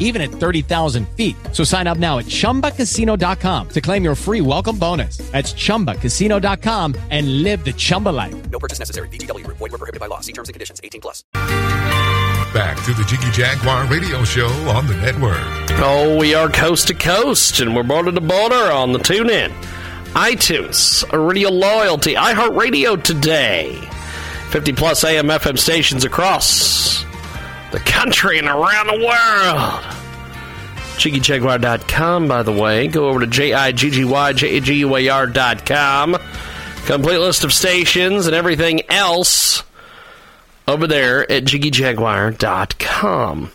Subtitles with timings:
[0.00, 1.36] even at 30,000 feet.
[1.52, 5.18] So sign up now at chumbacasino.com to claim your free welcome bonus.
[5.30, 8.50] That's chumbacasino.com and live the Chumba life.
[8.50, 9.08] No purchase necessary.
[9.08, 9.58] VGW Group.
[9.58, 10.18] Void were prohibited by law.
[10.20, 10.80] See terms and conditions.
[10.82, 11.22] 18 plus.
[12.52, 15.38] Back to the Jiggy Jaguar radio show on the network.
[15.78, 19.52] Oh, we are coast to coast, and we're border to border on the TuneIn.
[20.14, 23.76] iTunes, Radio Loyalty, iHeartRadio today.
[24.50, 27.04] 50 plus AM FM stations across
[27.72, 29.82] the country and around the world.
[30.96, 32.88] JiggyJaguar.com, by the way.
[32.88, 36.16] Go over to J-I-G-G-Y-J-A-G-U-A-R.com.
[36.86, 39.62] Complete list of stations and everything else
[40.68, 43.52] over there at JiggyJaguar.com.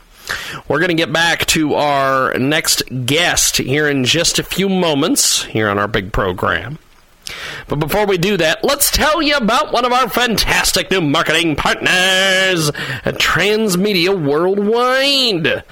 [0.67, 5.43] We're going to get back to our next guest here in just a few moments
[5.43, 6.79] here on our big program.
[7.67, 11.55] But before we do that, let's tell you about one of our fantastic new marketing
[11.55, 12.69] partners
[13.03, 15.63] at Transmedia Worldwide.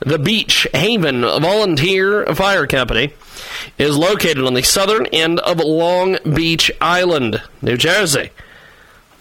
[0.00, 3.14] The Beach Haven Volunteer Fire Company
[3.78, 8.30] is located on the southern end of Long Beach Island, New Jersey.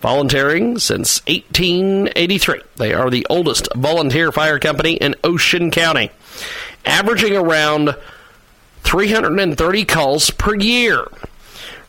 [0.02, 2.62] Volunteering since 1883.
[2.76, 6.12] They are the oldest volunteer fire company in Ocean County,
[6.86, 7.96] averaging around
[8.84, 11.06] 330 calls per year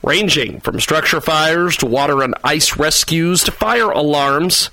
[0.03, 4.71] ranging from structure fires to water and ice rescues to fire alarms.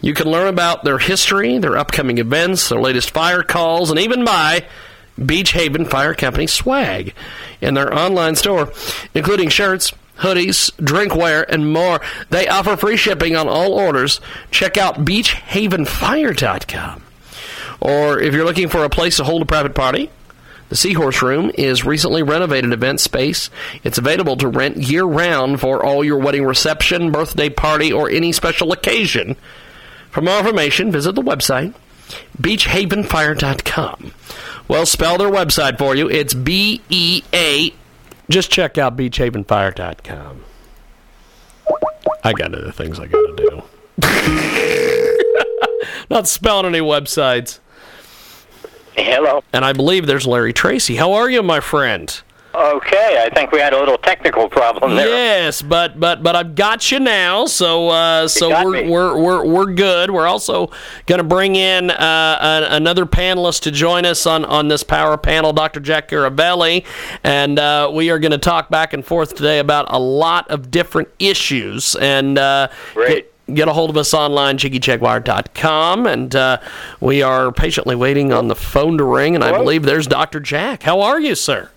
[0.00, 4.24] You can learn about their history, their upcoming events, their latest fire calls, and even
[4.24, 4.64] buy
[5.24, 7.14] Beach Haven Fire Company swag
[7.60, 8.72] in their online store,
[9.14, 12.00] including shirts, hoodies, drinkware, and more.
[12.30, 14.20] They offer free shipping on all orders.
[14.50, 17.02] Check out beachhavenfire.com.
[17.80, 20.10] Or if you're looking for a place to hold a private party,
[20.68, 23.50] the Seahorse Room is recently renovated event space.
[23.84, 28.32] It's available to rent year round for all your wedding reception, birthday party, or any
[28.32, 29.36] special occasion.
[30.10, 31.74] For more information, visit the website
[32.40, 34.12] beachhavenfire.com.
[34.68, 36.08] Well, spell their website for you.
[36.08, 37.72] It's B E A.
[38.28, 40.44] Just check out beachhavenfire.com.
[42.24, 43.62] I got other things I got to do.
[46.10, 47.60] Not spelling any websites.
[48.96, 49.42] Hello.
[49.52, 50.96] And I believe there's Larry Tracy.
[50.96, 52.20] How are you, my friend?
[52.54, 55.08] Okay, I think we had a little technical problem there.
[55.08, 58.88] Yes, but but but I've got you now, so uh, so we're, me.
[58.88, 60.10] we're we're we're good.
[60.10, 60.70] We're also
[61.04, 65.18] going to bring in uh, an, another panelist to join us on on this power
[65.18, 65.80] panel, Dr.
[65.80, 66.86] Jack Caravelli,
[67.22, 70.70] and uh, we are going to talk back and forth today about a lot of
[70.70, 71.94] different issues.
[71.96, 73.08] And uh, Great.
[73.08, 76.58] get- Get a hold of us online, jiggyjaguar.com, and uh,
[77.00, 79.36] we are patiently waiting on the phone to ring.
[79.36, 80.40] And I believe there's Dr.
[80.40, 80.82] Jack.
[80.82, 81.70] How are you, sir?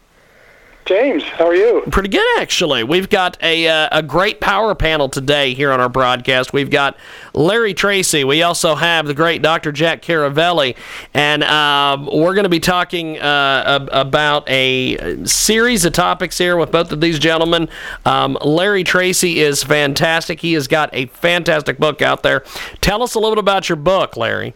[0.90, 1.84] James, how are you?
[1.92, 2.84] Pretty good, actually.
[2.84, 6.52] We've got a uh, a great power panel today here on our broadcast.
[6.52, 6.98] We've got
[7.36, 8.24] Larry Tracy.
[8.24, 9.72] We also have the great Dr.
[9.72, 10.76] Jack Caravelli,
[11.14, 16.72] and um, we're going to be talking uh, about a series of topics here with
[16.72, 17.70] both of these gentlemen.
[18.04, 20.40] Um, Larry Tracy is fantastic.
[20.40, 22.44] He has got a fantastic book out there.
[22.82, 24.56] Tell us a little bit about your book, Larry.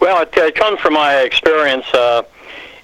[0.00, 2.24] Well, it uh, comes from my experience uh,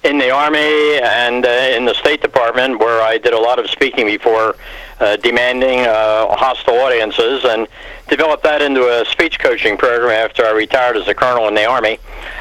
[0.03, 3.69] in the Army and uh, in the State Department, where I did a lot of
[3.69, 4.55] speaking before
[4.99, 7.67] uh, demanding uh, hostile audiences and
[8.09, 11.65] developed that into a speech coaching program after I retired as a colonel in the
[11.65, 11.99] Army.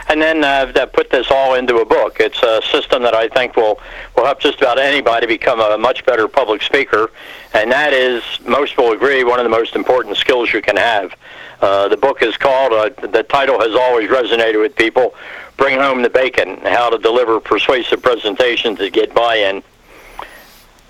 [0.08, 2.18] And then uh, that put this all into a book.
[2.18, 3.80] It's a system that I think will,
[4.16, 7.10] will help just about anybody become a much better public speaker.
[7.54, 11.14] And that is, most will agree, one of the most important skills you can have.
[11.60, 15.14] Uh, the book is called, uh, the title has always resonated with people,
[15.62, 19.62] Bring Home the Bacon, How to Deliver Persuasive Presentations to Get Buy-In.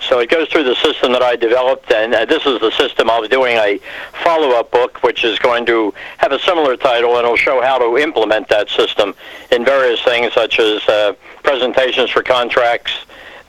[0.00, 3.10] So it goes through the system that I developed, and uh, this is the system.
[3.10, 3.78] I was doing a
[4.24, 7.98] follow-up book, which is going to have a similar title, and it'll show how to
[7.98, 9.14] implement that system
[9.50, 12.92] in various things, such as uh, presentations for contracts,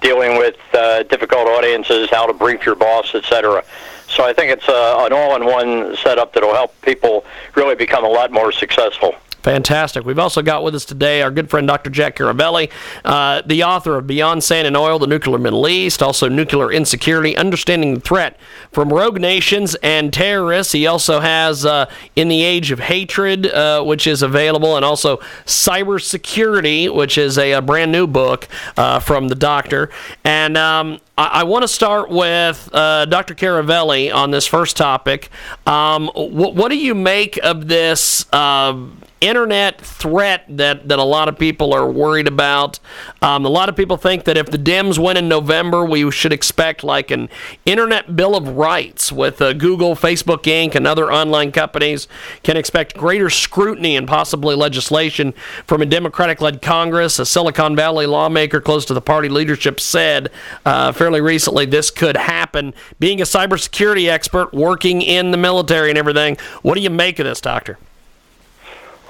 [0.01, 3.63] dealing with uh, difficult audiences, how to brief your boss, etc.
[4.09, 7.23] So I think it's uh, an all-in-one setup that'll help people
[7.55, 9.15] really become a lot more successful.
[9.43, 10.05] Fantastic.
[10.05, 11.89] We've also got with us today our good friend Dr.
[11.89, 12.71] Jack Caravelli,
[13.03, 17.35] uh, the author of Beyond Sand and Oil, The Nuclear Middle East, also Nuclear Insecurity,
[17.35, 18.39] Understanding the Threat
[18.71, 20.71] from Rogue Nations and Terrorists.
[20.71, 25.17] He also has uh, In the Age of Hatred, uh, which is available, and also
[25.45, 28.47] Cybersecurity, which is a, a brand new book
[28.77, 29.89] uh, from the doctor.
[30.23, 33.35] And um, I, want to start with uh, Dr.
[33.35, 35.29] Caravelli on this first topic.
[35.67, 38.25] Um, wh- what do you make of this?
[38.33, 38.87] Uh,
[39.23, 42.77] internet threat that, that a lot of people are worried about.
[43.21, 46.33] Um, a lot of people think that if the Dems win in November, we should
[46.33, 47.29] expect like an
[47.65, 52.09] internet bill of rights with uh, Google, Facebook Inc., and other online companies
[52.43, 55.33] can expect greater scrutiny and possibly legislation
[55.65, 57.17] from a Democratic led Congress.
[57.17, 60.31] A Silicon Valley lawmaker close to the party leadership said
[60.65, 62.73] uh, fairly recently this could happen.
[62.97, 67.25] Being a cybersecurity expert, working in the military and everything, what do you make of
[67.25, 67.77] this, Doctor?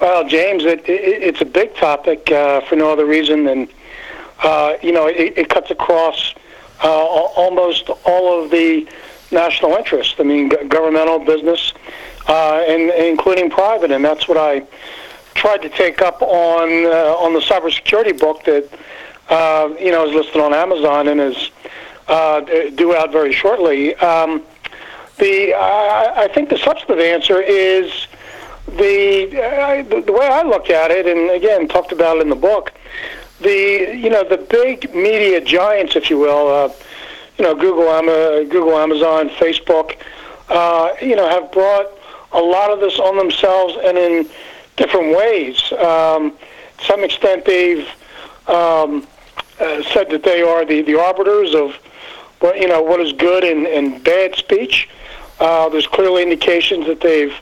[0.00, 3.68] Well, James, it, it, it's a big topic uh, for no other reason than,
[4.42, 6.34] uh, you know, it, it cuts across
[6.82, 8.88] uh, almost all of the
[9.30, 10.16] national interests.
[10.18, 11.74] I mean, governmental, business,
[12.26, 14.66] uh, and, and including private, and that's what I
[15.36, 18.68] tried to take up on uh, on the cybersecurity book that
[19.28, 21.52] uh, you know is listed on Amazon and is
[22.08, 23.94] uh, due out very shortly.
[23.96, 24.42] Um,
[25.18, 28.08] the I, think the substantive answer is
[28.66, 32.30] the, uh, the the way I look at it, and again talked about it in
[32.30, 32.72] the book,
[33.40, 36.72] the you know the big media giants, if you will, uh,
[37.38, 37.86] you know Google,
[38.46, 39.96] Google, Amazon, Facebook,
[40.48, 41.86] uh, you know have brought
[42.32, 44.28] a lot of this on themselves and in
[44.76, 45.60] different ways.
[45.72, 46.32] Um,
[46.78, 47.88] to some extent, they've
[48.48, 49.06] um,
[49.60, 51.76] uh, said that they are the, the arbiters of
[52.44, 54.86] what you know what is good and, and bad speech.
[55.40, 57.34] Uh, there's clearly indications that they've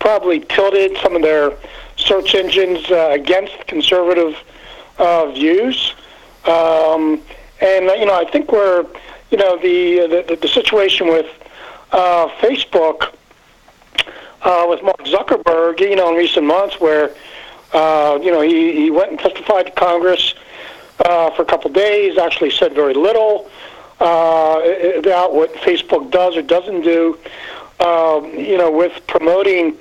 [0.00, 1.52] probably tilted some of their
[1.96, 4.36] search engines uh, against conservative
[4.98, 5.94] uh, views.
[6.44, 7.22] Um,
[7.60, 8.84] and you know, I think we're,
[9.30, 11.30] you know, the the, the situation with
[11.92, 13.14] uh, Facebook,
[14.42, 17.14] uh, with Mark Zuckerberg, you know, in recent months, where
[17.72, 20.34] uh, you know he, he went and testified to Congress
[21.04, 23.48] uh, for a couple days, actually said very little
[24.02, 27.18] about what Facebook does or doesn't do
[27.82, 29.76] um, you know, with promoting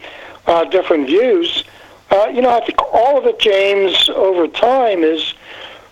[0.48, 1.64] uh, different views.
[2.10, 5.34] Uh, you know, I think all of it, James, over time is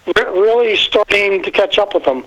[0.06, 2.26] re- really starting to catch up with them.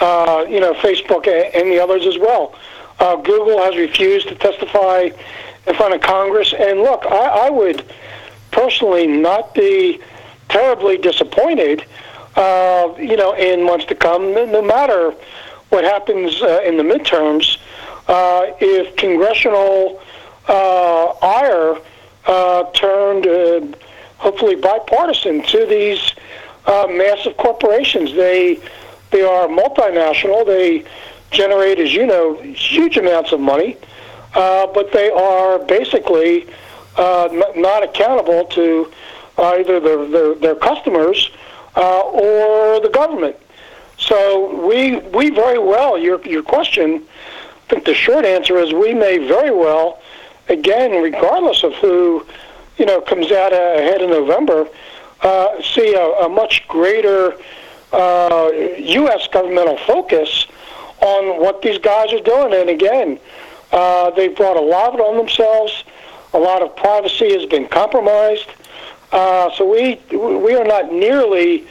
[0.00, 2.54] Uh, you know, Facebook and the others as well.
[2.98, 5.10] Uh, Google has refused to testify
[5.66, 6.52] in front of Congress.
[6.52, 7.84] And look, I, I would
[8.50, 10.00] personally not be
[10.48, 11.84] terribly disappointed,
[12.36, 15.14] uh, you know, in months to come, no matter
[15.68, 17.58] what happens uh, in the midterms
[18.08, 20.00] uh, if congressional
[20.48, 21.78] uh, ire
[22.26, 23.76] uh, turned, uh,
[24.18, 26.12] hopefully bipartisan, to these
[26.90, 28.12] massive corporations.
[28.12, 28.60] They
[29.10, 30.44] they are multinational.
[30.46, 30.84] They
[31.30, 33.76] generate, as you know, huge amounts of money,
[34.34, 36.46] but they are basically
[36.96, 38.92] not accountable to
[39.38, 41.30] either their their, their customers
[41.76, 43.36] uh, or the government.
[43.98, 47.06] So we we very well your your question
[47.72, 50.02] I think the short answer is we may very well,
[50.50, 52.26] again, regardless of who,
[52.76, 54.68] you know, comes out ahead in November,
[55.22, 57.32] uh, see a, a, much greater
[57.92, 59.26] uh, U.S.
[59.32, 60.46] governmental focus
[61.00, 62.52] on what these guys are doing.
[62.52, 63.18] And again,
[63.70, 65.84] uh, they've brought a lot of it on themselves.
[66.34, 68.48] A lot of privacy has been compromised.
[69.12, 71.66] Uh, so we we are not nearly,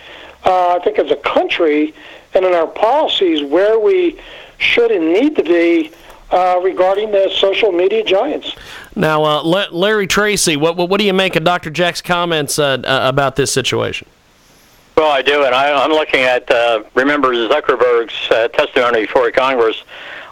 [0.45, 1.93] uh, I think, as a country
[2.33, 4.19] and in our policies where we
[4.57, 5.91] should and need to be
[6.31, 8.55] uh, regarding the social media giants.
[8.95, 11.69] Now, uh, Larry Tracy, what, what, do you make of Dr.
[11.69, 14.07] Jack's comments uh, uh, about this situation?
[14.95, 19.83] Well, I do, and I, am looking at, uh, remember Zuckerberg's uh, testimony before Congress.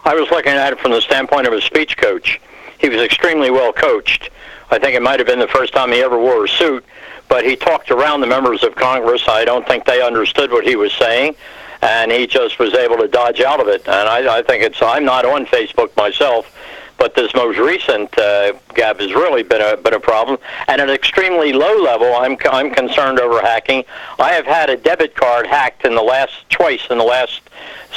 [0.04, 2.40] I was looking at it from the standpoint of a speech coach.
[2.78, 4.30] He was extremely well coached.
[4.70, 6.84] I think it might have been the first time he ever wore a suit,
[7.28, 9.22] but he talked around the members of Congress.
[9.28, 11.36] I don't think they understood what he was saying
[11.82, 13.86] and he just was able to dodge out of it.
[13.88, 16.54] And I, I think it's I'm not on Facebook myself,
[16.98, 20.38] but this most recent uh, gap has really been a been a problem.
[20.68, 23.84] And at an extremely low level, I'm I'm concerned over hacking.
[24.18, 27.40] I have had a debit card hacked in the last twice in the last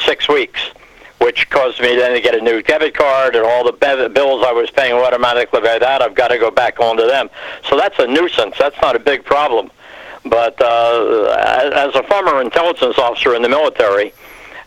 [0.06, 0.62] six weeks.
[1.24, 3.72] Which caused me then to get a new debit card, and all the
[4.14, 7.30] bills I was paying automatically by that, I've got to go back onto them.
[7.70, 8.56] So that's a nuisance.
[8.60, 9.72] That's not a big problem.
[10.26, 14.14] But uh, as a former intelligence officer in the military,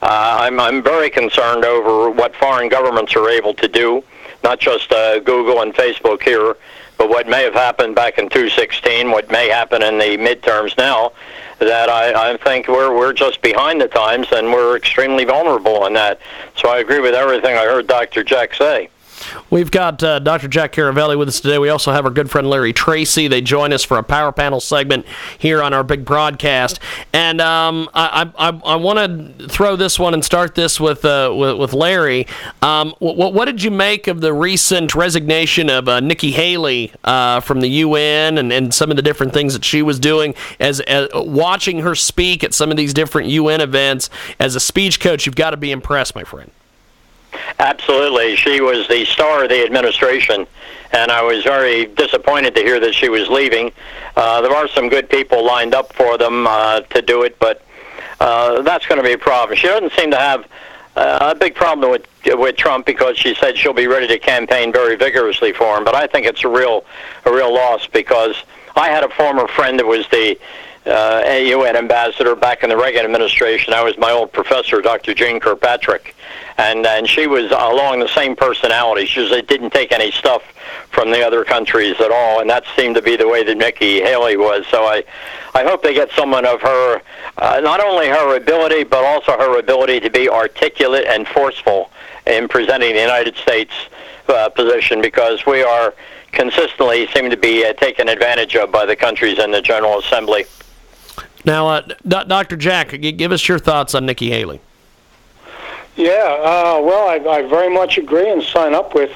[0.02, 4.02] uh, I'm, I'm very concerned over what foreign governments are able to do
[4.46, 6.56] not just uh, Google and Facebook here,
[6.99, 11.12] but what may have happened back in 2016, what may happen in the midterms now,
[11.59, 15.95] that I, I think we're we're just behind the times and we're extremely vulnerable in
[15.95, 16.21] that.
[16.57, 18.23] So I agree with everything I heard Dr.
[18.23, 18.91] Jack say.
[19.50, 20.49] We've got uh, Dr.
[20.49, 21.59] Jack Caravelli with us today.
[21.59, 23.28] We also have our good friend Larry Tracy.
[23.28, 25.06] They join us for a power panel segment
[25.38, 26.78] here on our big broadcast.
[27.12, 31.33] And um, I, I, I want to throw this one and start this with uh,
[31.35, 32.26] with, with, Larry.
[32.62, 37.40] Um, what, what, did you make of the recent resignation of uh, Nikki Haley uh,
[37.40, 40.80] from the UN and, and some of the different things that she was doing as,
[40.80, 45.26] as watching her speak at some of these different UN events as a speech coach?
[45.26, 46.50] You've got to be impressed, my friend.
[47.59, 48.37] Absolutely.
[48.37, 50.47] She was the star of the administration,
[50.92, 53.73] and I was very disappointed to hear that she was leaving.
[54.16, 57.62] Uh, there are some good people lined up for them uh, to do it, but
[58.21, 59.56] uh, that's going to be a problem.
[59.56, 60.47] She doesn't seem to have
[60.97, 64.73] uh, a big problem with with Trump because she said she'll be ready to campaign
[64.73, 65.85] very vigorously for him.
[65.85, 66.85] But I think it's a real
[67.25, 68.35] a real loss because
[68.75, 70.38] I had a former friend that was the
[70.87, 73.75] uh, UN ambassador back in the Reagan administration.
[73.75, 75.14] I was my old professor, Dr.
[75.14, 76.14] Jeane Kirkpatrick,
[76.59, 79.07] and and she was along the same personality.
[79.07, 80.43] She just didn't take any stuff
[80.90, 84.00] from the other countries at all, and that seemed to be the way that Nikki
[84.00, 84.66] Haley was.
[84.71, 85.05] So I,
[85.55, 87.02] I hope they get someone of her,
[87.38, 91.90] uh, not only her ability, but also her ability to be articulate and forceful
[92.26, 93.73] in presenting the United States
[94.28, 95.95] uh, position, because we are
[96.33, 100.47] consistently seem to be uh, taken advantage of by the countries in the General Assembly.
[101.47, 102.57] Now, uh, Dr.
[102.57, 104.61] Jack, give us your thoughts on Nikki Haley.
[105.95, 109.12] Yeah, uh, well, I, I very much agree and sign up with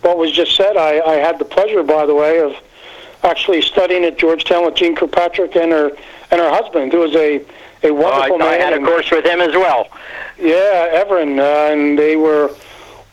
[0.00, 0.76] what was just said.
[0.76, 2.56] I, I had the pleasure, by the way, of
[3.22, 5.90] actually studying at Georgetown with Jeane Kirkpatrick and her
[6.30, 7.44] and her husband, who was a
[7.82, 8.60] a wonderful oh, I, man.
[8.60, 9.88] I had a course with him as well.
[10.38, 12.54] Yeah, Evron, uh, and they were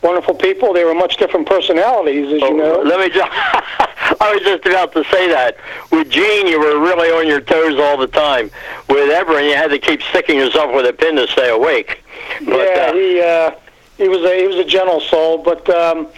[0.02, 0.72] wonderful people.
[0.72, 2.82] They were much different personalities, as oh, you know.
[2.82, 3.30] Let me just.
[4.20, 5.56] I was just about to say that.
[5.90, 8.50] With Jeane, you were really on your toes all the time.
[8.88, 12.02] With Evron, you had to keep sticking yourself with a pin to stay awake.
[12.44, 13.50] But, yeah, uh, he uh,
[13.96, 16.08] he was a he was a gentle soul, but um,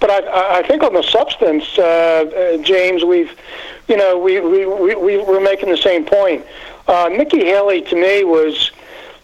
[0.00, 3.30] but I I think on the substance, uh, uh, James, we've
[3.88, 6.44] you know we we we we we're making the same point.
[6.88, 8.70] Uh, Nikki Haley to me was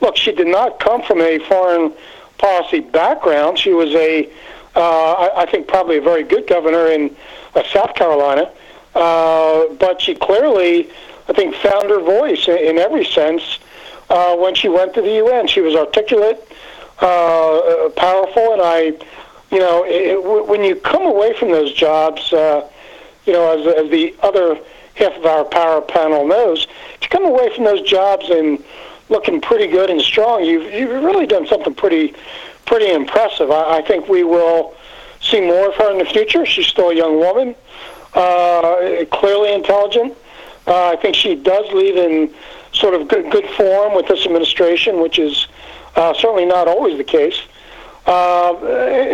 [0.01, 1.93] look, she did not come from a foreign
[2.39, 3.59] policy background.
[3.59, 4.29] She was a
[4.75, 7.15] uh, I, I think probably a very good governor in
[7.55, 8.51] uh, South Carolina,
[8.95, 10.91] uh, but she clearly
[11.29, 13.59] I think found her voice in, in every sense
[14.11, 15.47] uh, when she went to the UN.
[15.47, 16.47] She was articulate,
[17.01, 18.93] uh, powerful, and I,
[19.51, 22.69] you know, it, when you come away from those jobs, uh,
[23.25, 24.59] you know, as, as the other
[24.95, 26.67] half of our power panel knows,
[27.01, 28.63] to come away from those jobs and
[29.09, 32.15] looking pretty good and strong, you've you've really done something pretty
[32.67, 33.51] pretty impressive.
[33.51, 34.75] I, I think we will
[35.23, 36.45] see more of her in the future.
[36.45, 37.55] She's still a young woman,
[38.15, 40.15] uh, clearly intelligent.
[40.67, 42.35] Uh, I think she does leave in
[42.73, 45.47] sort of good, good form with this administration, which is
[45.97, 47.41] uh, certainly not always the case.
[48.07, 48.53] Uh,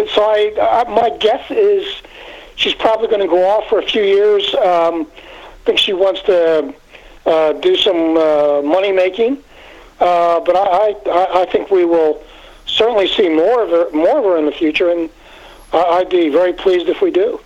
[0.07, 1.85] so I, I, my guess is
[2.57, 4.55] she's probably going to go off for a few years.
[4.55, 6.75] Um, I think she wants to
[7.27, 9.43] uh, do some uh, money making,
[10.01, 12.23] uh, but I, I, I think we will
[12.65, 15.11] certainly see more of her, more of her in the future, and
[15.73, 17.41] I'd be very pleased if we do.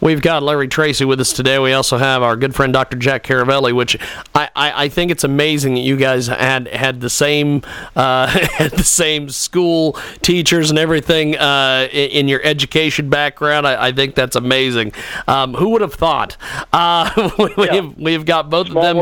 [0.00, 1.58] We've got Larry Tracy with us today.
[1.58, 2.96] We also have our good friend Dr.
[2.96, 3.98] Jack Caravelli, which
[4.34, 7.62] I, I, I think it's amazing that you guys had had the same
[7.94, 8.26] uh,
[8.56, 13.66] had the same school teachers and everything uh, in, in, your education background.
[13.66, 14.92] I, I think that's amazing.
[15.28, 16.38] Um, who would have thought?
[16.72, 17.74] Uh, we, yeah.
[17.74, 18.96] have, we've got both Small of them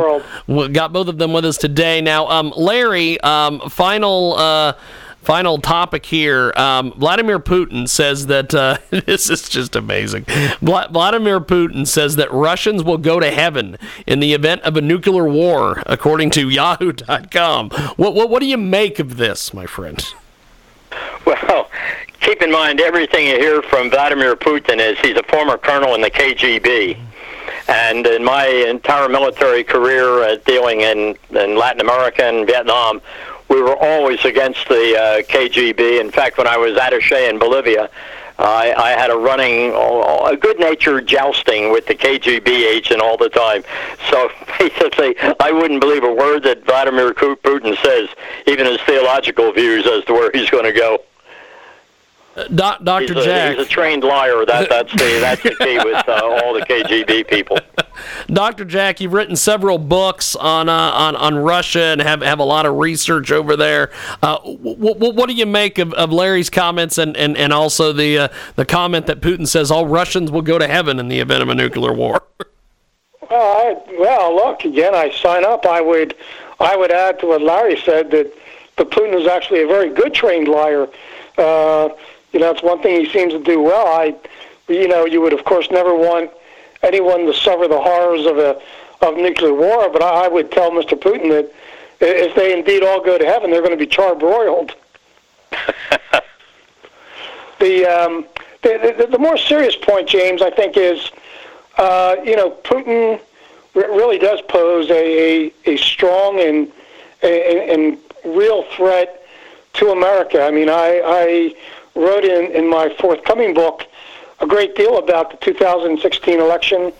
[0.48, 0.74] world.
[0.74, 2.00] got both of them with us today.
[2.00, 4.72] Now, um, Larry, um, final uh,
[5.22, 6.52] final topic here.
[6.56, 10.24] Um, Vladimir Putin says that uh, this is just amazing.
[10.60, 15.28] Vladimir Putin says that Russians will go to heaven in the event of a nuclear
[15.28, 17.70] war, according to Yahoo.com.
[17.96, 20.04] What what, what do you make of this, my friend?
[21.26, 21.70] Well,
[22.20, 26.00] keep in mind everything you hear from Vladimir Putin is he's a former colonel in
[26.00, 26.98] the KGB.
[27.68, 33.02] And in my entire military career uh, dealing in, in Latin America and Vietnam,
[33.48, 36.00] we were always against the uh, KGB.
[36.00, 37.90] In fact, when I was attaché in Bolivia,
[38.38, 43.64] I, I had a running, a good-natured jousting with the KGB agent all the time.
[44.10, 48.08] So basically, I wouldn't believe a word that Vladimir Putin says,
[48.46, 51.02] even his theological views as to where he's going to go.
[52.54, 53.14] Doc, Dr.
[53.14, 53.56] He's a, Jack.
[53.56, 54.44] he's a trained liar.
[54.46, 57.58] That that's the that's the key with uh, all the KGB people.
[58.28, 58.64] Dr.
[58.64, 62.66] Jack, you've written several books on uh, on on Russia and have, have a lot
[62.66, 63.90] of research over there.
[64.22, 67.92] Uh, w- w- what do you make of, of Larry's comments and, and, and also
[67.92, 71.18] the uh, the comment that Putin says all Russians will go to heaven in the
[71.20, 72.22] event of a nuclear war?
[73.30, 74.94] Well, I, well, look again.
[74.94, 75.66] I sign up.
[75.66, 76.14] I would,
[76.60, 78.32] I would add to what Larry said that,
[78.76, 80.88] that Putin is actually a very good trained liar.
[81.36, 81.90] Uh,
[82.32, 83.86] you know, it's one thing he seems to do well.
[83.86, 84.14] I,
[84.68, 86.30] you know, you would of course never want
[86.82, 88.60] anyone to suffer the horrors of a
[89.00, 89.88] of nuclear war.
[89.90, 90.98] But I, would tell Mr.
[90.98, 91.52] Putin that
[92.00, 94.72] if they indeed all go to heaven, they're going to be charbroiled.
[97.58, 98.26] the, um,
[98.62, 101.10] the, the the more serious point, James, I think is,
[101.76, 103.20] uh, you know, Putin
[103.74, 106.70] really does pose a a, a strong and,
[107.22, 109.22] and and real threat
[109.74, 110.42] to America.
[110.42, 111.54] I mean, I I
[111.98, 113.84] wrote in in my forthcoming book
[114.40, 116.92] a great deal about the 2016 election.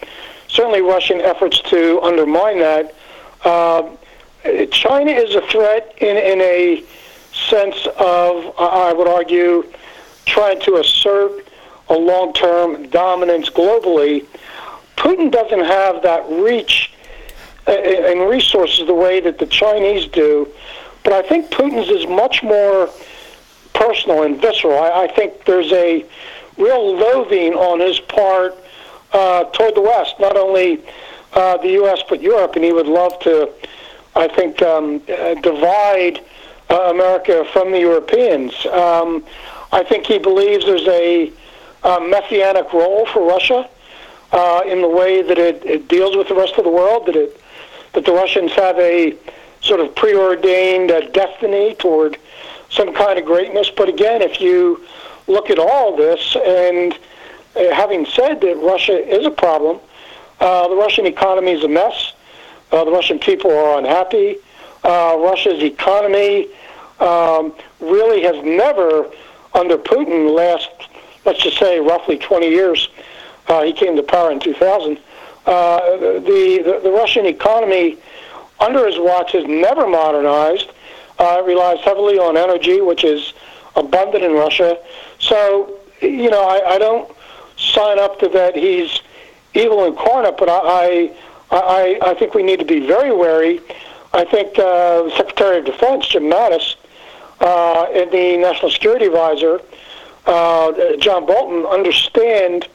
[0.49, 2.95] Certainly, Russian efforts to undermine that.
[3.45, 3.90] Uh,
[4.71, 6.85] China is a threat in in a
[7.33, 9.64] sense of, I would argue,
[10.26, 11.47] trying to assert
[11.88, 14.26] a long-term dominance globally.
[14.97, 16.93] Putin doesn't have that reach
[17.67, 20.49] uh, and resources the way that the Chinese do,
[21.05, 22.90] but I think Putin's is much more
[23.78, 24.78] personal and visceral.
[24.78, 26.04] I, I think there's a
[26.56, 28.54] real loathing on his part
[29.12, 30.82] uh, toward the West, not only
[31.32, 32.02] uh, the U.S.
[32.08, 33.50] but Europe, and he would love to,
[34.16, 36.25] I think, um, uh, divide
[36.68, 38.52] uh, America from the Europeans.
[38.66, 39.25] Um,
[39.73, 41.32] I think he believes there's a,
[41.85, 43.68] a messianic role for Russia
[44.32, 47.06] uh, in the way that it, it deals with the rest of the world.
[47.06, 47.40] That it
[47.94, 49.16] that the Russians have a
[49.61, 52.18] sort of preordained uh, destiny toward
[52.70, 53.70] some kind of greatness.
[53.70, 54.84] But again, if you
[55.26, 56.92] look at all this, and
[57.56, 59.80] uh, having said that Russia is a problem,
[60.40, 62.12] uh, the Russian economy is a mess.
[62.70, 64.37] Uh, the Russian people are unhappy.
[64.84, 66.48] Uh, Russia's economy
[67.00, 69.10] um, really has never,
[69.54, 70.68] under Putin, last
[71.28, 72.88] let's just say roughly 20 years.
[73.48, 74.98] Uh, he came to power in 2000.
[75.46, 76.20] Uh, the,
[76.64, 77.96] the the Russian economy
[78.60, 80.70] under his watch has never modernized.
[81.18, 83.34] Uh, relies heavily on energy, which is
[83.75, 84.78] abundant in Russia.
[85.18, 87.10] So, you know, I, I don't
[87.56, 89.00] sign up to that he's
[89.54, 91.10] evil incarnate, but I,
[91.50, 93.60] I, I think we need to be very wary.
[94.12, 96.76] I think uh, Secretary of Defense, Jim Mattis,
[97.40, 99.60] uh, and the National Security Advisor,
[100.26, 102.68] uh, John Bolton, understand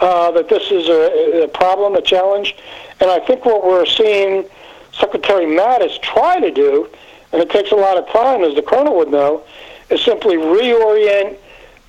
[0.00, 2.54] uh, that this is a, a problem, a challenge.
[3.00, 4.44] And I think what we're seeing
[4.92, 6.88] Secretary Mattis try to do,
[7.32, 9.42] and it takes a lot of time, as the colonel would know,
[9.90, 11.36] is simply reorient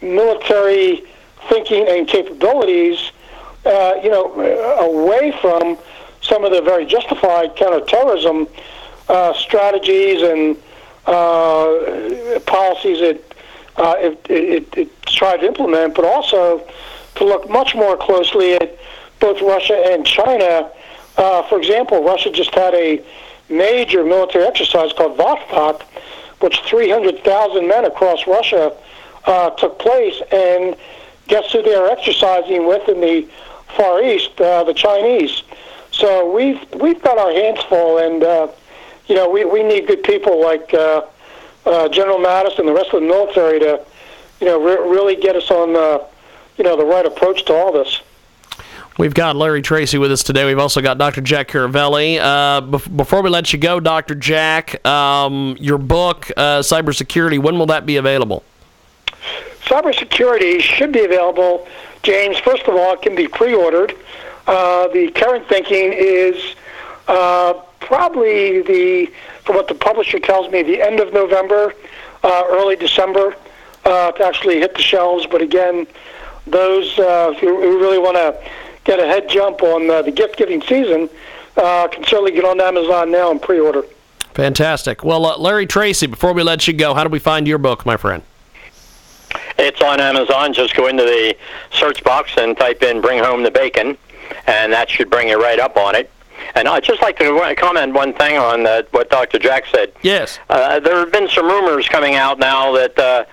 [0.02, 1.04] military
[1.48, 3.12] thinking and capabilities,
[3.66, 4.34] uh, you know,
[4.80, 5.78] away from
[6.22, 8.48] some of the very justified counterterrorism
[9.08, 10.58] uh, strategies and
[11.06, 13.22] uh, policies that
[13.78, 16.66] uh, it, it, it tried to implement, but also
[17.16, 18.78] to look much more closely at
[19.20, 20.70] both Russia and China.
[21.18, 23.04] Uh, for example, Russia just had a
[23.50, 25.84] major military exercise called Vostok,
[26.40, 28.74] which 300,000 men across Russia
[29.26, 30.22] uh, took place.
[30.32, 30.76] And
[31.28, 33.28] guess who they are exercising with in the
[33.76, 34.40] Far East?
[34.40, 35.44] Uh, the Chinese.
[35.92, 38.48] So we've we've got our hands full, and uh,
[39.08, 41.02] you know we, we need good people like uh,
[41.66, 43.82] uh, General Mattis and the rest of the military to
[44.40, 46.06] you know re- really get us on the
[46.58, 48.02] you know the right approach to all this.
[48.98, 50.46] We've got Larry Tracy with us today.
[50.46, 51.22] We've also got Dr.
[51.22, 52.20] Jack Caravelli.
[52.20, 54.14] Uh, bef- before we let you go, Dr.
[54.14, 58.44] Jack, um, your book, uh, Cybersecurity, when will that be available?
[59.64, 61.66] Cybersecurity should be available,
[62.04, 62.38] James.
[62.40, 63.96] First of all, it can be pre-ordered.
[64.48, 66.56] Uh, the current thinking is
[67.08, 69.06] uh, probably the,
[69.46, 71.74] from what the publisher tells me, the end of November,
[72.24, 73.36] uh, early December
[73.86, 75.26] uh, to actually hit the shelves.
[75.26, 75.88] But again,
[76.48, 78.50] those you really want to
[78.90, 81.08] get a head jump on uh, the gift-giving season,
[81.58, 83.84] uh, can certainly get on Amazon now and pre-order.
[84.34, 85.04] Fantastic.
[85.04, 87.86] Well, uh, Larry Tracy, before we let you go, how do we find your book,
[87.86, 88.24] my friend?
[89.60, 90.54] It's on Amazon.
[90.54, 91.36] Just go into the
[91.72, 93.96] search box and type in "Bring Home the Bacon,"
[94.48, 96.10] and that should bring you right up on it.
[96.56, 99.38] And I'd just like to comment one thing on uh, what Dr.
[99.38, 99.92] Jack said.
[100.02, 100.40] Yes.
[100.50, 103.26] Uh, there have been some rumors coming out now that uh,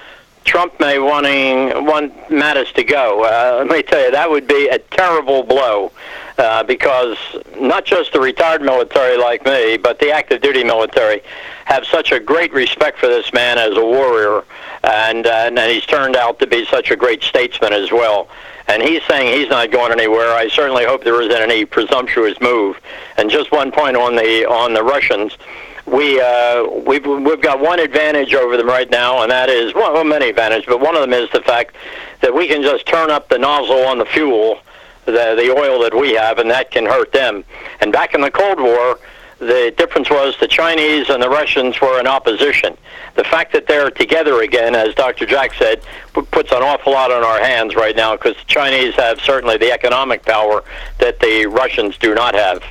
[0.46, 3.24] Trump may wanting want Mattis to go.
[3.24, 5.92] Uh, let me tell you, that would be a terrible blow.
[6.38, 7.16] Uh, because
[7.58, 11.22] not just the retired military like me, but the active duty military
[11.64, 14.44] have such a great respect for this man as a warrior,
[14.84, 18.28] and, uh, and he's turned out to be such a great statesman as well.
[18.68, 20.32] And he's saying he's not going anywhere.
[20.32, 22.78] I certainly hope there isn't any presumptuous move.
[23.16, 25.38] And just one point on the on the Russians
[25.86, 30.02] we uh, we've we've got one advantage over them right now, and that is well,
[30.04, 31.76] many advantages, but one of them is the fact
[32.20, 34.58] that we can just turn up the nozzle on the fuel
[35.06, 37.44] the the oil that we have, and that can hurt them.
[37.80, 38.98] And back in the Cold War,
[39.38, 42.76] the difference was the Chinese and the Russians were in opposition.
[43.16, 45.26] The fact that they're together again, as Dr.
[45.26, 49.20] Jack said, puts an awful lot on our hands right now because the Chinese have
[49.20, 50.64] certainly the economic power
[50.98, 52.62] that the Russians do not have.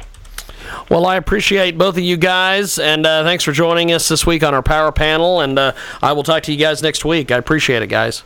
[0.89, 4.43] Well, I appreciate both of you guys, and uh, thanks for joining us this week
[4.43, 5.41] on our power panel.
[5.41, 7.32] And uh, I will talk to you guys next week.
[7.32, 8.23] I appreciate it, guys.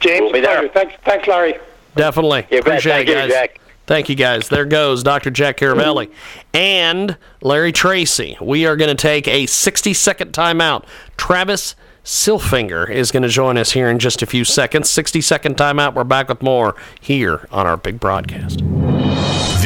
[0.00, 0.68] James, We'll be there.
[0.68, 1.58] Thanks, thanks, Larry.
[1.96, 2.46] Definitely.
[2.50, 2.58] You.
[2.58, 3.30] Appreciate Thank it, you, guys.
[3.30, 3.60] Jack.
[3.86, 4.48] Thank you, guys.
[4.48, 5.30] There goes Dr.
[5.30, 6.10] Jack Caravelli
[6.52, 8.36] and Larry Tracy.
[8.38, 10.84] We are going to take a 60 second timeout.
[11.16, 14.90] Travis Silfinger is going to join us here in just a few seconds.
[14.90, 15.94] 60 second timeout.
[15.94, 18.60] We're back with more here on our big broadcast.